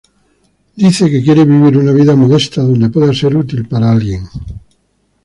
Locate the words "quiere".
1.21-1.45